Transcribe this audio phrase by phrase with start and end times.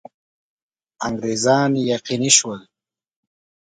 [1.05, 2.59] انګرېزان یقیني شول.